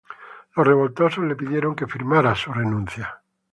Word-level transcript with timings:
Los 0.55 0.65
revoltosos 0.65 1.23
le 1.25 1.35
pidieron 1.35 1.75
que 1.75 1.85
firmara 1.85 2.33
su 2.33 2.51
renuncia. 2.51 3.21